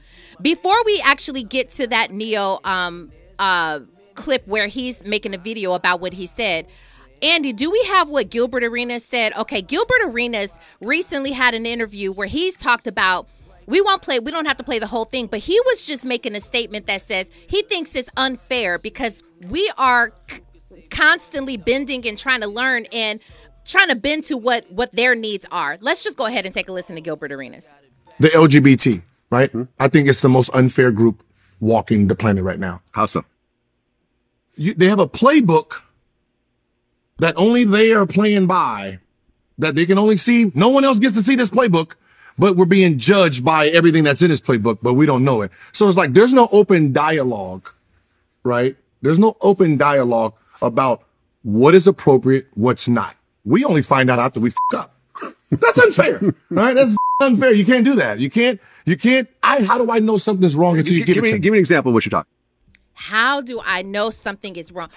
[0.41, 3.81] Before we actually get to that Ne-Yo um, uh,
[4.15, 6.67] clip where he's making a video about what he said,
[7.21, 9.33] Andy, do we have what Gilbert Arenas said?
[9.35, 13.27] Okay, Gilbert Arenas recently had an interview where he's talked about
[13.65, 16.03] we won't play we don't have to play the whole thing but he was just
[16.03, 20.41] making a statement that says he thinks it's unfair because we are c-
[20.89, 23.19] constantly bending and trying to learn and
[23.65, 26.69] trying to bend to what what their needs are let's just go ahead and take
[26.69, 27.67] a listen to gilbert arenas
[28.19, 29.63] the lgbt right mm-hmm.
[29.79, 31.23] i think it's the most unfair group
[31.59, 33.23] walking the planet right now how so
[34.55, 35.83] you, they have a playbook
[37.19, 38.99] that only they are playing by
[39.57, 41.95] that they can only see no one else gets to see this playbook
[42.39, 45.51] but we're being judged by everything that's in this playbook, but we don't know it.
[45.73, 47.69] So it's like there's no open dialogue,
[48.43, 48.77] right?
[49.01, 51.03] There's no open dialogue about
[51.43, 53.15] what is appropriate, what's not.
[53.45, 54.95] We only find out after we f- up.
[55.51, 56.75] That's unfair, right?
[56.75, 57.53] That's unfair.
[57.53, 58.19] You can't do that.
[58.19, 61.23] You can't, you can't, I, how do I know something's wrong until you give, give
[61.23, 62.31] it me, to Give me an example of what you're talking.
[62.93, 64.89] How do I know something is wrong?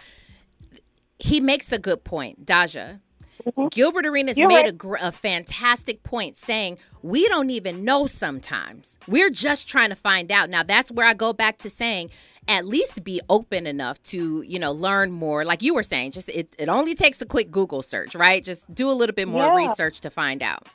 [1.18, 3.00] He makes a good point, Dajah.
[3.46, 3.68] Mm-hmm.
[3.68, 5.02] Gilbert Arenas You're made right.
[5.02, 8.98] a, a fantastic point saying we don't even know sometimes.
[9.08, 10.50] We're just trying to find out.
[10.50, 12.10] Now, that's where I go back to saying
[12.48, 16.28] at least be open enough to you know learn more like you were saying just
[16.28, 19.46] it, it only takes a quick google search right just do a little bit more
[19.46, 19.68] yeah.
[19.68, 20.68] research to find out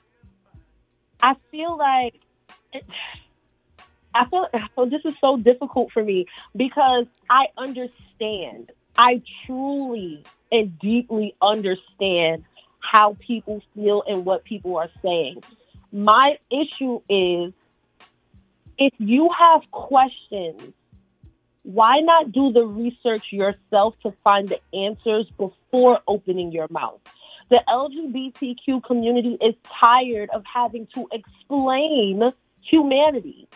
[1.21, 2.15] i feel like
[2.71, 2.85] it,
[4.15, 6.25] i feel oh, this is so difficult for me
[6.55, 12.43] because i understand i truly and deeply understand
[12.79, 15.43] how people feel and what people are saying.
[15.91, 17.53] My issue is
[18.77, 20.73] if you have questions,
[21.67, 27.01] why not do the research yourself to find the answers before opening your mouth?
[27.49, 33.49] The LGBTQ community is tired of having to explain humanity.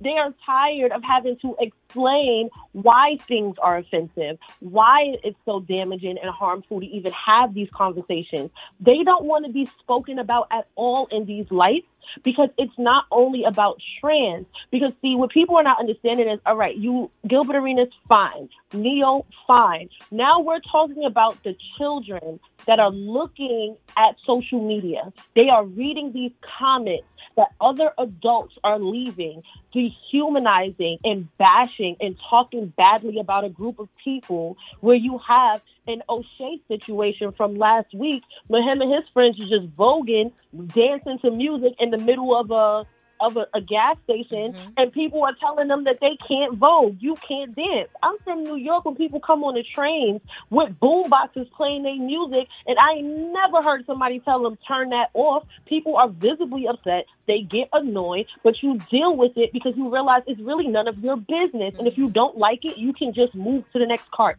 [0.00, 6.18] They are tired of having to explain why things are offensive, why it's so damaging
[6.20, 8.50] and harmful to even have these conversations.
[8.80, 11.86] They don't want to be spoken about at all in these lights
[12.22, 14.46] because it's not only about trans.
[14.70, 19.26] Because see, what people are not understanding is, all right, you Gilbert Arenas, fine, Ne-Yo,
[19.46, 19.88] fine.
[20.10, 25.12] Now we're talking about the children that are looking at social media.
[25.34, 29.42] They are reading these comments that other adults are leaving,
[29.72, 36.02] dehumanizing and bashing and talking badly about a group of people where you have an
[36.08, 40.32] O'Shae situation from last week where him and his friends were just voguing,
[40.74, 42.86] dancing to music in the middle of a
[43.20, 44.70] of a, a gas station mm-hmm.
[44.76, 46.96] and people are telling them that they can't vote.
[47.00, 47.88] You can't dance.
[48.02, 50.20] I'm from New York when people come on the trains
[50.50, 55.10] with boom boxes playing their music and I never heard somebody tell them turn that
[55.14, 55.44] off.
[55.66, 57.06] People are visibly upset.
[57.26, 60.98] They get annoyed, but you deal with it because you realize it's really none of
[60.98, 61.72] your business.
[61.72, 61.78] Mm-hmm.
[61.78, 64.38] And if you don't like it, you can just move to the next cart.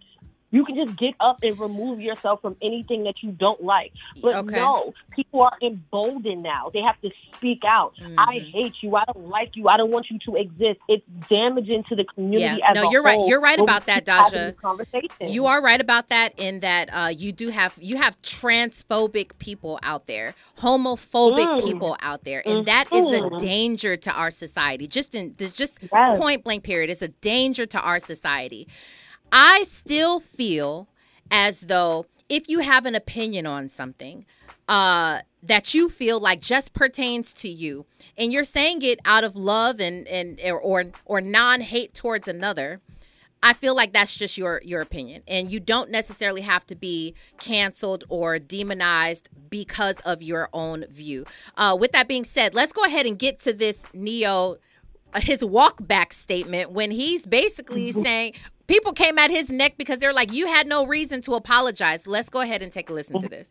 [0.58, 3.94] You can just get up and remove yourself from anything that you don't like.
[4.20, 4.56] But okay.
[4.56, 6.72] no, people are emboldened now.
[6.74, 7.94] They have to speak out.
[8.02, 8.18] Mm-hmm.
[8.18, 8.96] I hate you.
[8.96, 9.68] I don't like you.
[9.68, 10.80] I don't want you to exist.
[10.90, 12.86] It's damaging to the community as a whole.
[12.86, 12.86] yeah.
[12.86, 13.20] no, you're right.
[13.28, 15.30] You're right about that, Dajah.
[15.30, 19.78] You are right about that in that uh, you do have you have transphobic people
[19.84, 21.64] out there, homophobic mm.
[21.64, 22.66] people out there, and mm-hmm.
[22.66, 23.38] that is a mm-hmm.
[23.38, 24.88] danger to our society.
[24.88, 26.18] Just in just yes.
[26.18, 28.68] point blank period, it's a danger to our society.
[29.32, 30.88] I still feel
[31.32, 34.26] as though if you have an opinion on something,
[34.68, 37.86] uh, that you feel like just pertains to you,
[38.18, 42.28] and you're saying it out of love and and or or, or non hate towards
[42.28, 42.82] another,
[43.42, 47.14] I feel like that's just your your opinion, and you don't necessarily have to be
[47.40, 51.26] canceled or demonized because of your own view.
[51.56, 54.58] Uh, with that being said, let's go ahead and get to this Ne-Yo
[55.14, 58.34] uh, his walk back statement when he's basically saying
[58.68, 62.06] people came at his neck because they're like, you had no reason to apologize.
[62.06, 63.50] Let's go ahead and take a listen to this.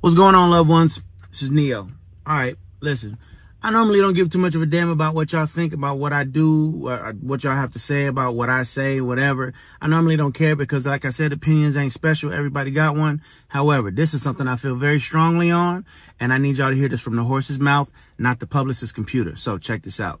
[0.00, 1.00] What's going on, loved ones?
[1.30, 1.80] This is Ne-Yo.
[1.80, 1.90] All
[2.26, 3.18] right, listen.
[3.62, 6.12] I normally don't give too much of a damn about what y'all think about what
[6.12, 9.54] I do, uh, what y'all have to say about what I say, whatever.
[9.80, 12.32] I normally don't care because, like I said, opinions ain't special.
[12.32, 13.22] Everybody got one.
[13.48, 15.84] However, this is something I feel very strongly on,
[16.20, 19.34] and I need y'all to hear this from the horse's mouth, not the publicist's computer.
[19.34, 20.20] So check this out.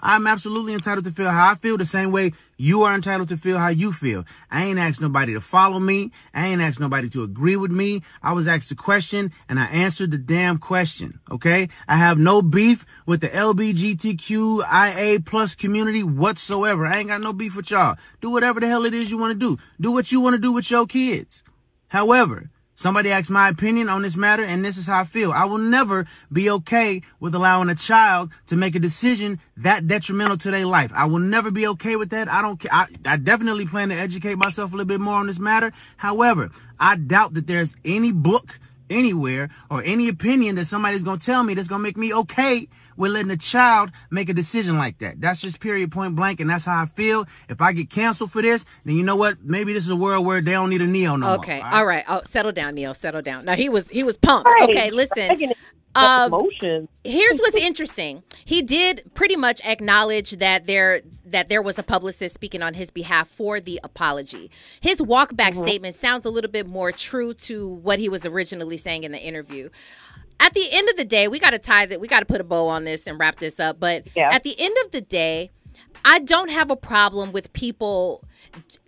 [0.00, 3.36] I'm absolutely entitled to feel how I feel the same way you are entitled to
[3.36, 4.24] feel how you feel.
[4.50, 6.12] I ain't asked nobody to follow me.
[6.34, 8.02] I ain't asked nobody to agree with me.
[8.22, 11.20] I was asked a question and I answered the damn question.
[11.30, 11.68] Okay.
[11.88, 16.86] I have no beef with the LBGTQIA plus community whatsoever.
[16.86, 17.96] I ain't got no beef with y'all.
[18.20, 19.62] Do whatever the hell it is you want to do.
[19.80, 21.42] Do what you want to do with your kids.
[21.88, 25.32] However, Somebody asked my opinion on this matter, and this is how I feel.
[25.32, 30.36] I will never be okay with allowing a child to make a decision that detrimental
[30.36, 30.92] to their life.
[30.94, 32.28] I will never be okay with that.
[32.28, 32.72] I don't care.
[32.72, 35.72] I, I definitely plan to educate myself a little bit more on this matter.
[35.96, 38.60] However, I doubt that there's any book
[38.90, 42.12] anywhere or any opinion that somebody's going to tell me that's going to make me
[42.12, 45.20] okay with letting a child make a decision like that.
[45.20, 46.40] That's just period point blank.
[46.40, 47.26] And that's how I feel.
[47.48, 49.42] If I get canceled for this, then you know what?
[49.42, 51.58] Maybe this is a world where they don't need a Ne-Yo no okay.
[51.58, 51.66] more.
[51.68, 51.76] Okay.
[51.76, 52.04] All right.
[52.08, 52.92] Oh, settle down, Ne-Yo.
[52.94, 53.44] Settle down.
[53.44, 54.48] Now he was, he was pumped.
[54.48, 54.68] Right.
[54.68, 54.90] Okay.
[54.90, 55.52] Listen.
[55.96, 56.88] Um, emotions.
[57.04, 58.22] here's what's interesting.
[58.44, 62.90] He did pretty much acknowledge that there that there was a publicist speaking on his
[62.90, 64.50] behalf for the apology.
[64.80, 65.64] His walkback mm-hmm.
[65.64, 69.20] statement sounds a little bit more true to what he was originally saying in the
[69.20, 69.70] interview
[70.40, 72.00] at the end of the day, we got to tie that.
[72.00, 73.80] We got to put a bow on this and wrap this up.
[73.80, 74.30] But yeah.
[74.32, 75.50] at the end of the day,
[76.04, 78.24] I don't have a problem with people.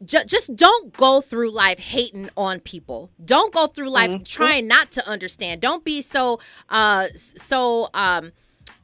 [0.05, 3.11] J- just don't go through life hating on people.
[3.25, 4.23] Don't go through life mm-hmm.
[4.23, 5.61] trying not to understand.
[5.61, 8.33] Don't be so uh so um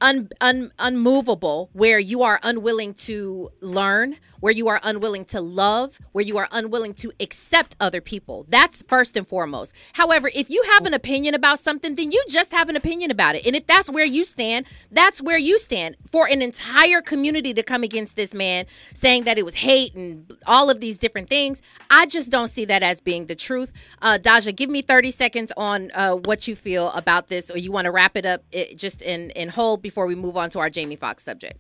[0.05, 5.99] un, un, unmovable where you are unwilling to learn where you are unwilling to love,
[6.13, 8.45] where you are unwilling to accept other people.
[8.51, 9.73] That's first and foremost.
[9.95, 13.37] However, if you have an opinion about something, then you just have an opinion about
[13.37, 13.47] it.
[13.47, 15.97] And if that's where you stand, that's where you stand.
[16.13, 20.31] For an entire community to come against this man saying that it was hate and
[20.47, 23.73] all of these different things, I just don't see that as being the truth.
[24.03, 27.73] Uh, Dajah, give me 30 seconds on uh, what you feel about this, or you
[27.73, 30.51] want to wrap it up it, eh, just in, in whole before we move on
[30.51, 31.59] to our Jamie Foxx subject.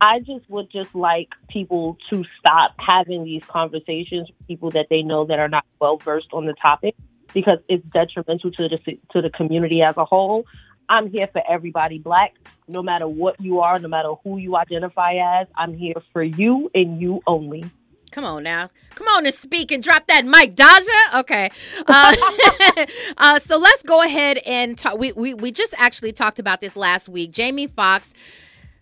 [0.00, 5.02] I just would just like people to stop having these conversations with people that they
[5.02, 6.94] know that are not well versed on the topic
[7.32, 8.78] because it's detrimental to the
[9.12, 10.44] to the community as a whole.
[10.88, 12.34] I'm here for everybody black,
[12.68, 15.48] no matter what you are, no matter who you identify as.
[15.56, 17.64] I'm here for you and you only.
[18.10, 18.70] Come on now.
[18.94, 21.20] Come on and speak and drop that mic, Dajah.
[21.20, 21.50] Okay.
[21.86, 22.86] Uh,
[23.18, 24.98] uh, so let's go ahead and talk.
[24.98, 27.30] We, we, we just actually talked about this last week.
[27.30, 28.14] Jamie Foxx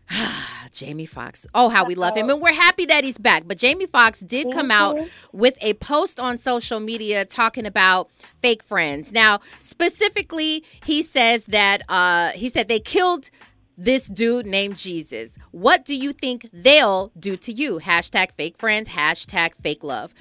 [0.73, 1.47] Jamie Foxx.
[1.55, 2.31] Oh, how we love him.
[2.31, 3.45] And we're happy that he's back.
[3.47, 4.99] But Jamie Foxx did come out
[5.33, 8.11] with a post on social media talking about
[8.43, 9.13] fake friends.
[9.13, 13.31] Now, specifically, he says that uh, he said they killed
[13.77, 15.37] this dude named Jesus.
[15.51, 17.81] What do you think they'll do to you?
[17.81, 20.13] Hashtag fake friends, hashtag fake love.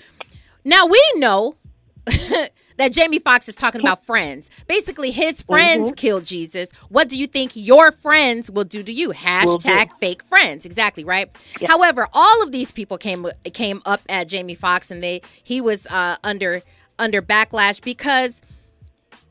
[0.66, 1.56] Now we know
[2.06, 4.50] that Jamie Foxx is talking about friends.
[4.68, 5.96] Basically, his friends mm-hmm.
[5.96, 6.70] killed Jesus.
[6.90, 9.10] What do you think your friends will do to you?
[9.12, 10.66] Hashtag fake friends.
[10.66, 11.30] Exactly right.
[11.60, 11.70] Yeah.
[11.70, 15.86] However, all of these people came came up at Jamie Foxx, and they he was
[15.88, 16.62] uh, under
[17.00, 18.42] under backlash because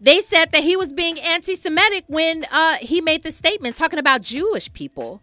[0.02, 4.00] they said that he was being anti Semitic when uh, he made the statement talking
[4.00, 5.22] about Jewish people.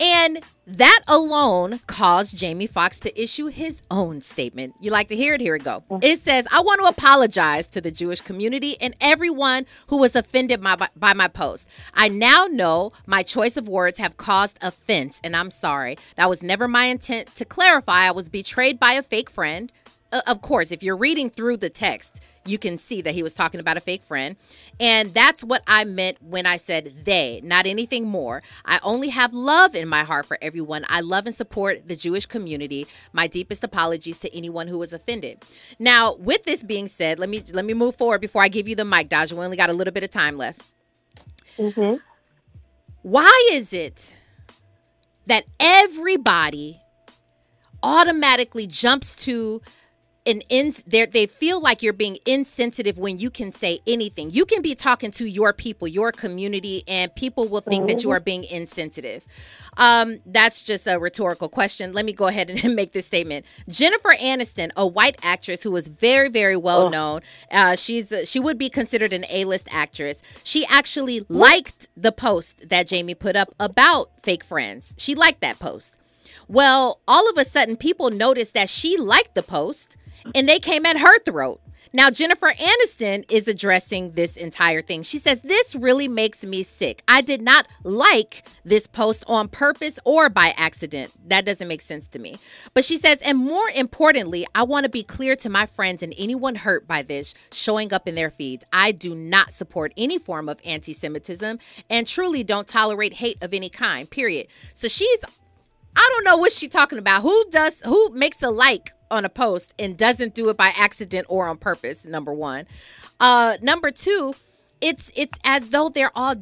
[0.00, 4.74] And that alone caused Jamie Foxx to issue his own statement.
[4.80, 5.40] You like to hear it?
[5.40, 5.84] Here we go.
[6.02, 10.62] It says, I want to apologize to the Jewish community and everyone who was offended
[10.62, 11.68] by, by my post.
[11.92, 15.96] I now know my choice of words have caused offense, and I'm sorry.
[16.16, 17.34] That was never my intent.
[17.36, 19.72] To clarify, I was betrayed by a fake friend.
[20.10, 23.34] Uh, of course, if you're reading through the text, you can see that he was
[23.34, 24.36] talking about a fake friend.
[24.78, 28.42] And that's what I meant when I said they, not anything more.
[28.64, 30.84] I only have love in my heart for everyone.
[30.88, 32.86] I love and support the Jewish community.
[33.12, 35.42] My deepest apologies to anyone who was offended.
[35.78, 38.76] Now, with this being said, let me let me move forward before I give you
[38.76, 39.32] the mic, Dajah.
[39.32, 40.60] We only got a little bit of time left.
[41.58, 41.96] Mm-hmm.
[43.02, 44.16] Why is it
[45.26, 46.80] that everybody
[47.82, 49.60] automatically jumps to
[50.26, 54.30] an in there they feel like you're being insensitive when you can say anything.
[54.30, 58.10] You can be talking to your people, your community, and people will think that you
[58.10, 59.26] are being insensitive.
[59.76, 61.92] Um, that's just a rhetorical question.
[61.92, 63.44] Let me go ahead and make this statement.
[63.68, 67.20] Jennifer Aniston, a white actress who is very, very well known,
[67.50, 70.22] uh, she's uh, she would be considered an A-list actress.
[70.42, 74.94] She actually liked the post that Jamie put up about fake friends.
[74.96, 75.96] She liked that post.
[76.48, 79.96] Well, all of a sudden, people noticed that she liked the post
[80.34, 81.60] and they came at her throat.
[81.92, 85.04] Now, Jennifer Aniston is addressing this entire thing.
[85.04, 87.04] She says, This really makes me sick.
[87.06, 91.12] I did not like this post on purpose or by accident.
[91.28, 92.40] That doesn't make sense to me.
[92.74, 96.12] But she says, And more importantly, I want to be clear to my friends and
[96.18, 98.64] anyone hurt by this showing up in their feeds.
[98.72, 103.54] I do not support any form of anti Semitism and truly don't tolerate hate of
[103.54, 104.48] any kind, period.
[104.72, 105.24] So she's
[105.96, 107.22] I don't know what she's talking about.
[107.22, 111.26] Who does who makes a like on a post and doesn't do it by accident
[111.28, 112.06] or on purpose?
[112.06, 112.66] Number one.
[113.20, 114.34] Uh number two,
[114.80, 116.34] it's it's as though they're all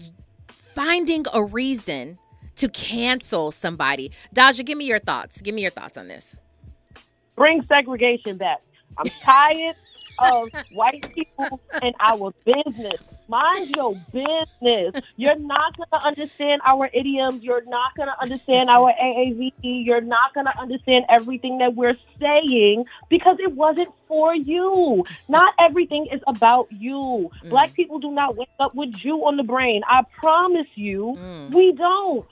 [0.75, 2.19] finding a reason
[2.57, 4.13] to cancel somebody.
[4.35, 5.41] Dajah, give me your thoughts.
[5.41, 6.37] Give me your thoughts on this.
[7.37, 8.61] Bring segregation back.
[8.99, 9.77] I'm tired
[10.19, 13.01] of white people in our business.
[13.29, 15.03] Mind your business.
[15.17, 17.43] You're not going to understand our idioms.
[17.43, 19.53] You're not going to understand our AAVE.
[19.63, 25.05] You're not going to understand everything that we're saying because it wasn't for you.
[25.29, 27.31] Not everything is about you.
[27.45, 27.51] Mm.
[27.51, 29.83] Black people do not wake up with you on the brain.
[29.89, 31.55] I promise you, mm.
[31.55, 32.27] we don't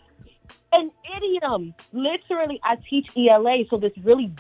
[0.72, 1.74] an idiom.
[1.93, 4.31] Literally, I teach ELA, so this really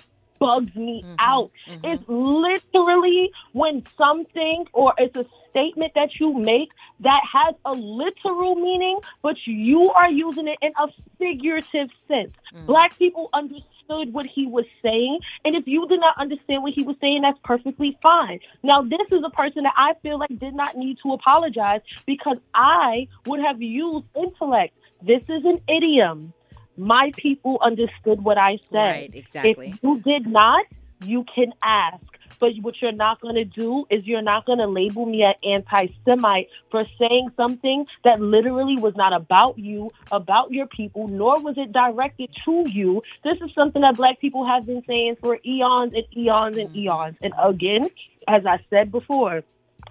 [0.40, 1.50] bugs me mm-hmm, out.
[1.68, 1.84] Mm-hmm.
[1.84, 6.70] It's literally when something or it's a statement that you make
[7.00, 10.88] that has a literal meaning, but you are using it in a
[11.18, 12.34] figurative sense.
[12.54, 12.66] Mm-hmm.
[12.66, 16.82] Black people understood what he was saying, and if you did not understand what he
[16.82, 18.40] was saying, that's perfectly fine.
[18.62, 22.36] Now, this is a person that I feel like did not need to apologize because
[22.54, 24.74] I would have used intellect.
[25.02, 26.32] This is an idiom
[26.76, 28.76] my people understood what I said.
[28.76, 29.70] Right, exactly.
[29.70, 30.64] If you did not,
[31.04, 32.04] you can ask.
[32.38, 35.34] But what you're not going to do is you're not going to label me an
[35.44, 41.42] anti Semite for saying something that literally was not about you, about your people, nor
[41.42, 43.02] was it directed to you.
[43.24, 46.76] This is something that black people have been saying for eons and eons and mm.
[46.76, 47.16] eons.
[47.20, 47.90] And again,
[48.26, 49.42] as I said before,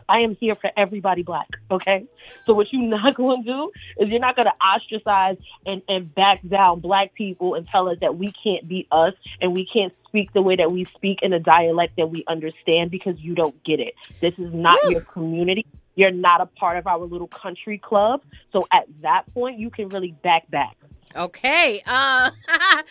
[0.08, 1.48] I am here for everybody black.
[1.70, 2.06] Okay.
[2.46, 6.14] So what you're not going to do is you're not going to ostracize and, and
[6.14, 9.94] back down black people and tell us that we can't be us and we can't
[10.08, 13.64] speak the way that we speak in a dialect that we understand because you don't
[13.64, 13.94] get it.
[14.22, 14.92] This is not Woo.
[14.92, 15.66] your community.
[15.96, 18.22] You're not a part of our little country club.
[18.54, 20.78] So at that point, you can really back back.
[21.16, 21.82] Okay.
[21.88, 22.30] Uh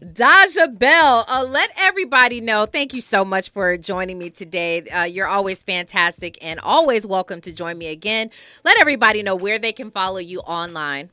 [0.00, 2.66] Dajah Belle, uh, let everybody know.
[2.66, 4.82] Thank you so much for joining me today.
[4.88, 8.30] Uh, you're always fantastic and always welcome to join me again.
[8.64, 11.10] Let everybody know where they can follow you online.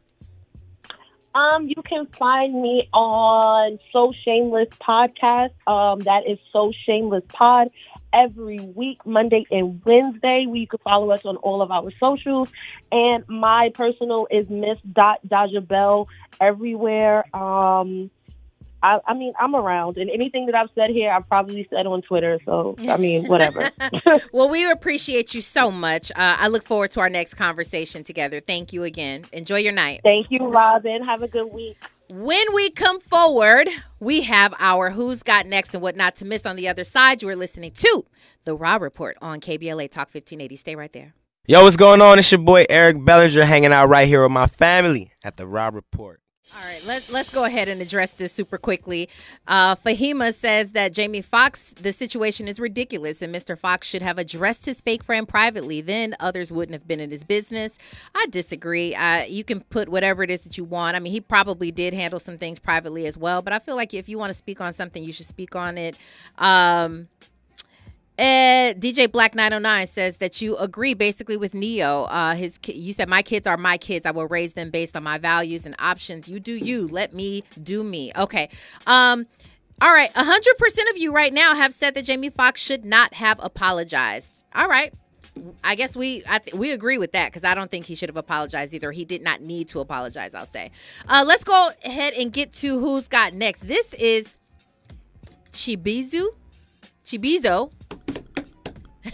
[1.36, 5.52] Um, you can find me on So Shameless Podcast.
[5.66, 7.70] Um, that is So Shameless Pod
[8.14, 10.46] every week, Monday and Wednesday.
[10.48, 12.50] We can follow us on all of our socials.
[12.92, 16.08] And my personal is Miss Dot Dajah Belle
[16.40, 17.26] everywhere.
[17.36, 18.12] Um,
[18.84, 22.02] I, I, mean, I'm around, and anything that I've said here, I've probably said on
[22.02, 22.38] Twitter.
[22.44, 23.72] So, I mean, whatever.
[24.34, 26.12] well, we appreciate you so much.
[26.12, 28.42] Uh, I look forward to our next conversation together.
[28.42, 29.24] Thank you again.
[29.32, 30.02] Enjoy your night.
[30.04, 31.04] Thank you, Robin.
[31.06, 31.78] Have a good week.
[32.10, 36.46] When we come forward, we have our Who's Got Next and What Not to Miss
[36.46, 37.22] on the other side.
[37.22, 38.06] You are listening to
[38.44, 40.56] The Raw Report on KBLA Talk 1580.
[40.58, 41.14] Stay right there.
[41.48, 42.20] Yo, what's going on?
[42.20, 45.70] It's your boy Eric Bellinger hanging out right here with my family at The Raw
[45.74, 46.20] Report.
[46.52, 49.08] All right, let's let's go ahead and address this super quickly.
[49.48, 53.58] Uh, Fahima says that Jamie Foxx, the situation is ridiculous, and Mr.
[53.58, 55.80] Foxx should have addressed his fake friend privately.
[55.80, 57.78] Then others wouldn't have been in his business.
[58.14, 58.94] I disagree.
[58.94, 60.98] Uh, you can put whatever it is that you want.
[60.98, 63.94] I mean, he probably did handle some things privately as well, but I feel like
[63.94, 65.96] if you want to speak on something, you should speak on it.
[66.38, 67.08] Um,
[68.20, 72.04] uh, DJ Black 909 says that you agree basically with Ne-Yo.
[72.04, 74.06] Uh, his you said my kids are my kids.
[74.06, 76.30] I will raise them based on my values and options.
[76.30, 76.88] You do you.
[76.88, 78.12] Let me do me.
[78.16, 78.50] Okay.
[78.86, 79.26] Um.
[79.82, 80.12] All right.
[80.16, 84.46] hundred percent of you right now have said that Jamie Foxx should not have apologized.
[84.54, 84.94] All right.
[85.64, 88.10] I guess we I th- we agree with that because I don't think he should
[88.10, 88.92] have apologized either.
[88.92, 90.36] He did not need to apologize.
[90.36, 90.70] I'll say.
[91.08, 93.68] Uh, let's go ahead and get to who's got next.
[93.68, 94.38] This is
[95.52, 96.28] Chibizu.
[97.06, 97.72] Chibizo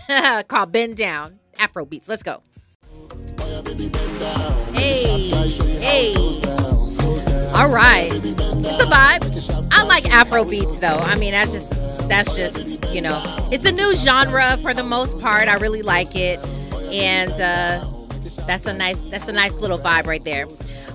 [0.48, 2.08] called Bend Down Afro Beats.
[2.08, 2.44] Let's go.
[4.74, 5.30] Hey,
[5.80, 6.14] hey.
[7.54, 8.12] All right.
[8.14, 9.68] It's a vibe.
[9.72, 10.88] I like Afro beats though.
[10.88, 11.70] I mean, that's just
[12.08, 12.58] that's just,
[12.94, 13.22] you know,
[13.52, 15.48] it's a new genre for the most part.
[15.48, 16.40] I really like it.
[16.92, 17.86] And uh
[18.48, 20.46] that's a nice that's a nice little vibe right there.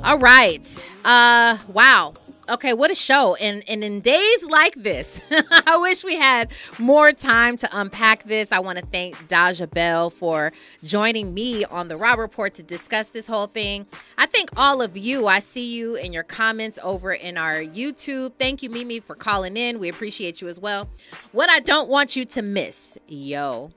[0.02, 0.62] All right.
[1.04, 2.14] Uh wow
[2.48, 3.34] okay, what a show.
[3.36, 5.20] And and in days like this,
[5.66, 8.52] I wish we had more time to unpack this.
[8.52, 10.52] I want to thank Dajah Belle for
[10.84, 13.86] joining me on the Raw Report to discuss this whole thing.
[14.18, 15.26] I thank all of you.
[15.26, 18.32] I see you in your comments over in our YouTube.
[18.38, 19.78] Thank you, Mimi, for calling in.
[19.78, 20.88] We appreciate you as well.
[21.32, 23.70] What I don't want you to miss, yo.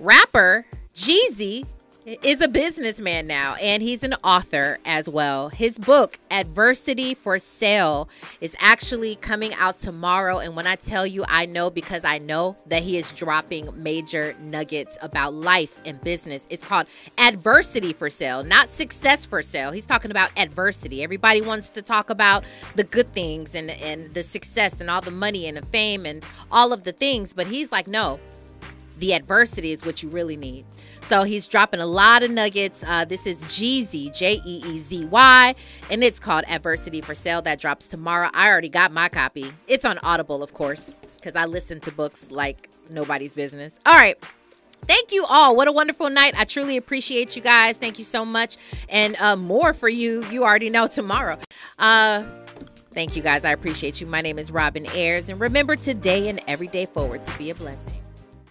[0.00, 1.66] Rapper Jeezy
[2.06, 5.48] is a businessman now and he's an author as well.
[5.48, 8.08] His book, Adversity for Sale,
[8.40, 10.38] is actually coming out tomorrow.
[10.38, 14.34] And when I tell you, I know because I know that he is dropping major
[14.38, 16.46] nuggets about life and business.
[16.50, 16.86] It's called
[17.16, 19.72] Adversity for Sale, not Success for Sale.
[19.72, 21.02] He's talking about adversity.
[21.02, 22.44] Everybody wants to talk about
[22.74, 26.22] the good things and, and the success and all the money and the fame and
[26.50, 27.32] all of the things.
[27.32, 28.20] But he's like, no,
[28.98, 30.64] the adversity is what you really need.
[31.02, 32.82] So he's dropping a lot of nuggets.
[32.86, 35.54] Uh, this is Jeezy, J E E Z Y,
[35.90, 37.42] and it's called Adversity for Sale.
[37.42, 38.30] That drops tomorrow.
[38.32, 39.52] I already got my copy.
[39.66, 43.78] It's on Audible, of course, because I listen to books like nobody's business.
[43.84, 44.16] All right.
[44.86, 45.56] Thank you all.
[45.56, 46.38] What a wonderful night.
[46.38, 47.78] I truly appreciate you guys.
[47.78, 48.58] Thank you so much.
[48.90, 51.38] And uh, more for you, you already know tomorrow.
[51.78, 52.24] Uh,
[52.92, 53.46] thank you guys.
[53.46, 54.06] I appreciate you.
[54.06, 55.30] My name is Robin Ayers.
[55.30, 58.03] And remember today and every day forward to be a blessing.